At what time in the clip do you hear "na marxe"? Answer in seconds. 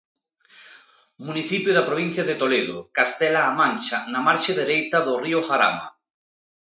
4.11-4.51